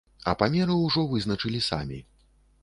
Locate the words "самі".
1.69-2.01